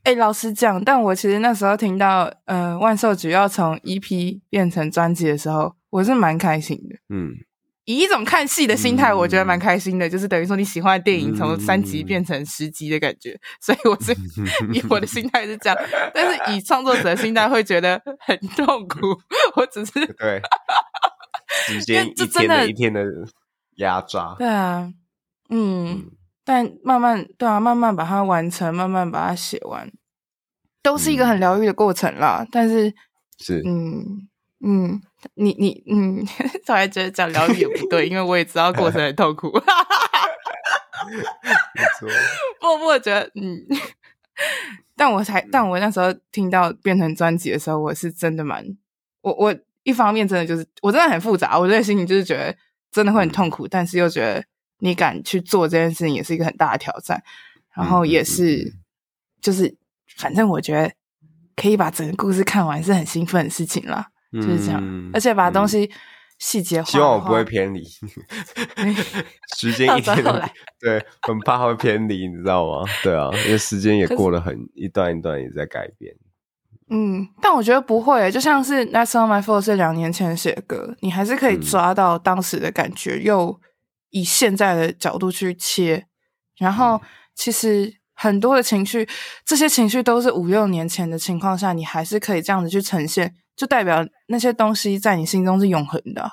[0.02, 7.34] 哎，老实讲，但我其实那时候听到，呃，万寿菊要从 EP 变成专辑的时候，我是蛮开心的，嗯。
[7.86, 14.12] 以一种看戏的心态，我觉得蛮开心的，嗯、就是等于说你喜欢的电影从三集变成十集的感觉，嗯、所以我是
[14.72, 15.78] 以我的心态是这样，
[16.14, 19.00] 但是以创作者的心态会觉得很痛苦。
[19.56, 20.40] 我只是对
[21.66, 23.04] 时间一天的一天的
[23.76, 24.90] 压榨，对啊，
[25.50, 26.10] 嗯，嗯
[26.44, 29.92] 但慢慢对啊，慢慢把它完成，慢慢把它写完，
[30.82, 32.38] 都是一个很疗愈的过程啦。
[32.40, 32.94] 嗯、但是
[33.38, 34.28] 是嗯。
[34.66, 34.98] 嗯，
[35.34, 36.24] 你你嗯，
[36.66, 39.50] 突然觉得讲疗愈也不对，因为我也知道过程很痛苦。
[41.74, 42.08] 没错，
[42.60, 43.60] 不不，我觉得嗯，
[44.96, 48.64] 但我才，但我那时候听到变成专辑的时候，我是真的蛮，
[49.20, 52.56] 我我一方面真的就是我真的很复杂，我这个心情就是觉得
[52.90, 54.42] 真的会很痛苦，但是又觉得
[54.78, 57.22] 你敢去做这件事情也是一个很大的挑战，
[57.76, 58.72] 然后也是
[59.42, 59.76] 就是
[60.16, 60.90] 反正我觉得
[61.54, 64.08] 可以把整个故事看完是很兴奋的事情啦。
[64.34, 65.90] 就是这样，嗯、而且把东西
[66.38, 66.82] 细节。
[66.84, 67.82] 希望我不会偏离。
[69.56, 70.16] 时间一天
[70.80, 72.86] 对，很怕会偏离，你知道吗？
[73.02, 76.14] 对啊，因为时间也过了很一段一段也在改变。
[76.90, 83.60] 嗯，但我觉得不会，就像是《That's All My Fault》是两年前写的歌，你还是可以抓到当时的感觉，嗯、又
[84.10, 86.06] 以现在的角度去切。
[86.58, 87.00] 然后，
[87.34, 89.08] 其实很多的情绪，
[89.46, 93.34] 这些情绪都是五六年前的情况下，你还是可以这样子去呈现。
[93.56, 96.30] 就代表那些东西在你心中是永恒的，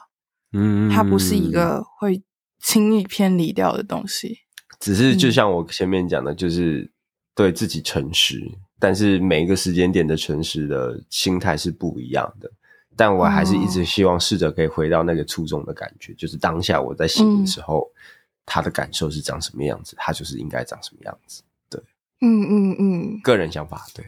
[0.54, 2.24] 嗯，它不是一个会
[2.60, 4.40] 轻易偏离掉的东西。
[4.80, 6.92] 只是就像我前面讲的，就是
[7.36, 12.52] 对自己诚实，嗯、但是每一个时间点的诚实的心态是不一样的。
[12.98, 17.98] 但我还是一直希望试着可以回到那个初衷的感觉，嗯、就是当下我在醒的时候，嗯、
[18.46, 21.42] 他的感受是长什么样子，他就是应该长什么样子。
[21.70, 21.82] 对，
[22.22, 24.06] 嗯嗯嗯，个人想法，对。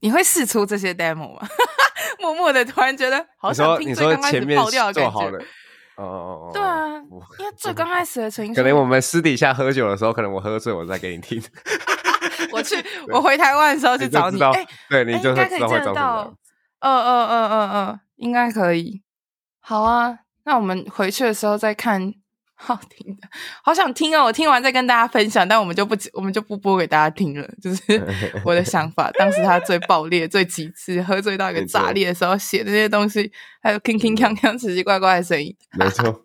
[0.00, 1.48] 你会试出这些 demo 吗？
[2.24, 5.38] 默默的，突然觉得好想听最刚开始爆掉的感觉。
[5.96, 6.96] 哦哦哦，对啊，
[7.38, 11.40] 因为最刚开始的情绪，可能我们私底下喝酒的时候，可能我喝醉，我再给你听。
[12.50, 14.42] 我去，我回台湾的时候去找你。
[14.42, 16.34] 哎，对，你就应该可以见得到。
[16.80, 19.02] 嗯嗯嗯嗯嗯，应该可以。
[19.60, 22.14] 好啊，那我们回去的时候再看。
[22.66, 23.28] 好听的，
[23.62, 24.24] 好想听哦！
[24.24, 27.46] 我听完再跟大家分享，但我们就不，我们就不播给大家听了。
[27.60, 28.00] 就是
[28.44, 33.30] 我的想法，当时他最爆裂、最极致、喝醉到一个炸裂的时候写的那些东西，
[33.60, 35.54] 还有铿铿锵锵、奇奇怪怪的声音。
[35.76, 36.24] 没错，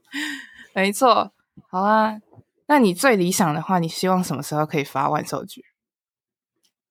[0.75, 1.33] 没错。
[1.67, 2.19] 好啊，
[2.67, 5.65] 那你最理想的话，你希望什么时候可以发万寿菊？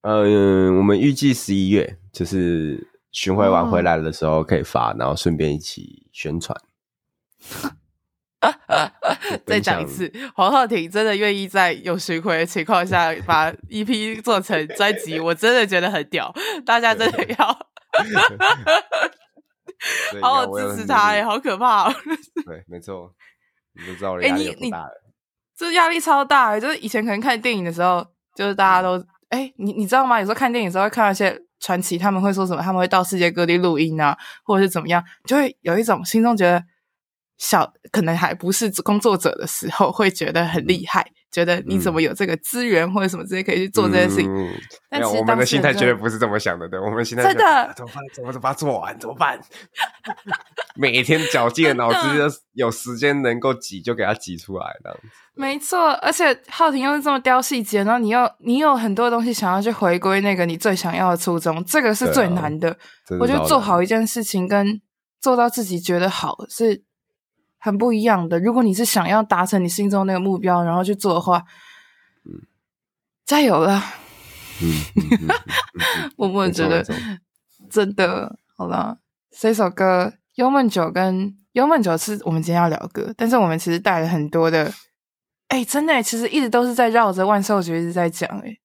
[0.03, 6.61] 嗯，我们预计十一月，就是巡回完回来的时候可以发，然后顺便一起宣传。
[9.45, 16.33] 再讲一次，黄浩庭真的愿意在有巡回的情况下把 EP 做成专辑，我真的觉得很屌，
[16.65, 17.37] 大家真的要
[20.23, 21.95] 好好支持他哎，好可怕哦！
[22.47, 23.13] 对，没错，
[23.75, 24.91] 你就知道压力有多大了。
[25.57, 30.21] 这压力超大，就是以前可能看电影的时候，就是大家都哎，你你知道吗？
[30.21, 32.63] 有时候看电影的时候会看到一些传奇，他们会说什么？
[32.63, 36.63] 他们会到世界各地录音啊，或者是怎么样，就会有一种心中觉得。
[37.39, 44.29] 小可能还不是工作者的时候，会觉得很厉害，嗯、觉得你怎么有这个资源或者什么之类可以去做这件事情。
[44.29, 44.53] 嗯、
[44.91, 48.03] 但是我们的心态绝对不是这么想的，对，我们心态真的、啊、怎么办？
[48.13, 48.99] 怎么怎么把它做完？
[48.99, 49.41] 怎么办？
[50.75, 55.09] 每天绞尽脑汁，有时间能够挤就给它挤出来，这样子。
[55.35, 62.71] 没错，而且浩婷又是这么雕细节，然后你又你有很多东西想要去回归那个你最想要的初衷，这个是最难的。
[62.71, 62.77] 啊、
[63.21, 64.81] 我觉得做好一件事情跟
[65.21, 66.88] 做到自己觉得好是。
[67.59, 68.39] 很不一样的。
[68.39, 71.45] 如果你是想要达成你心中那个目标，然后去做的话，
[72.25, 72.47] 嗯，
[73.27, 73.83] 加油了。
[74.61, 75.29] 嗯，
[76.17, 76.85] 我默觉得
[77.71, 78.99] 真的好了。
[79.31, 84.73] 这首歌《幽梦酒》跟《幽梦酒》是我们今天要聊的歌，但是我们其实带了很多的，
[85.47, 88.57] 哎，真的，其实一直都是在绕着万寿菊一直在讲，哎，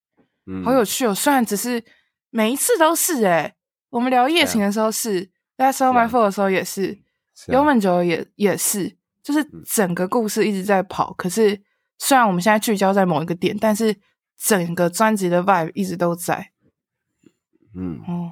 [0.66, 1.14] 好有趣哦。
[1.14, 1.84] 虽然只是
[2.32, 3.54] 每一次都是，哎，
[3.92, 7.03] 我们聊夜情的时候是，That's All My Fault 的时候也是。
[7.48, 11.12] 幽闷酒也也是，就是整个故事一直在跑。
[11.12, 11.62] 嗯、可是
[11.98, 13.96] 虽然我们现在聚焦在某一个点，但是
[14.38, 16.52] 整个专辑的 vibe 一直都在。
[17.76, 18.32] 嗯哦，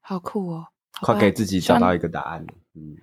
[0.00, 0.66] 好酷哦！
[1.02, 2.44] 快给自己找到一个答案。
[2.74, 2.96] 嗯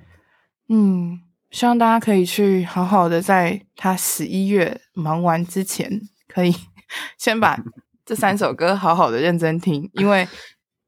[0.67, 1.21] 嗯，
[1.51, 6.53] 希望大家可以去好好的在他十一月忙完之前，可以
[7.17, 7.57] 先把
[8.05, 10.28] 这三首歌好好的认真听，因为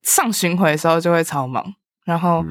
[0.02, 1.64] 上巡回的时候就会超忙，
[2.04, 2.44] 然后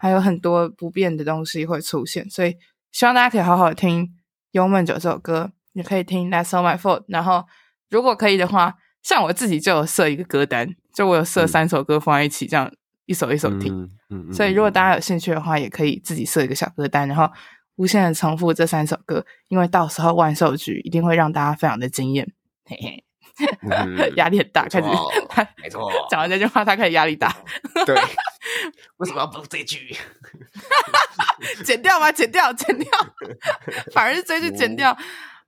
[0.00, 2.56] 还有很多不变的东西会出现，所以
[2.90, 4.06] 希望大家可以好好的听
[4.52, 7.44] 《幽闷酒》这首歌，也可以听《That's All My Fault》，然后
[7.90, 12.72] 如果可以的话，像我自己就有设一个歌单，就我有设三首歌放在一起，这样
[13.04, 13.70] 一首一首听。
[13.74, 17.30] 嗯嗯嗯、所以如果大家有兴趣的话，也可以自己设一个小歌单，然后
[17.76, 22.26] 无限的重复这三首歌，因为到时候万寿菊一定会让大家非常的惊艳。
[22.64, 23.04] 嘿嘿。
[24.16, 24.88] 压力很大，开始
[25.30, 27.34] 他没错，讲完这句话，他开始压力大。
[27.86, 27.96] 对，
[28.98, 29.96] 为什么要补这句？
[31.64, 32.10] 剪掉吗？
[32.12, 32.90] 剪掉，剪掉，
[33.92, 34.96] 反而是这句剪掉。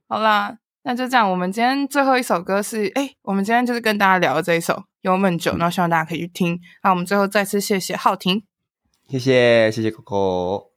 [0.09, 1.30] 好啦，那就这样。
[1.30, 6.61] 我们今天最后一首歌是，哎，我们今天就是跟大家聊的这一首《幽闷酒》，然后希望大家可以去听。
[6.82, 8.44] 那我们最后再次谢谢浩廷，
[9.09, 10.70] 谢谢谢谢 Coco。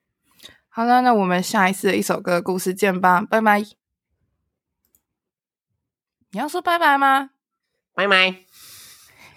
[0.69, 3.61] 好了，那我们下一次的一首歌故事见吧，拜拜。
[6.32, 7.30] 你要说拜拜吗？
[7.93, 8.45] 拜拜！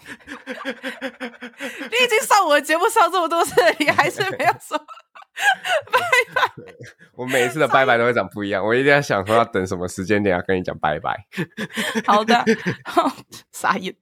[1.91, 4.79] 你已经上我的节目上这么多次，你还是没有说
[5.93, 6.01] 拜
[6.35, 6.43] 拜。
[7.15, 11.17] 我每一次的拜拜都会讲不一样，我一定要想说要等什么时间点要跟你讲拜拜。
[12.07, 12.45] 好的，
[12.85, 13.13] 好，
[13.53, 13.95] 傻眼。